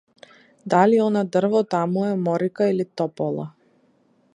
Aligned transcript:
Дали 0.73 0.97
она 1.07 1.21
дрво 1.35 1.61
таму 1.75 2.05
е 2.07 2.09
оморика 2.17 2.69
или 2.75 2.85
топола? 2.99 3.47